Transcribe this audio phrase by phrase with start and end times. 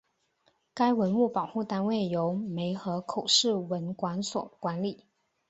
[0.73, 5.05] 该文物保护单位由梅河口市文管所管理。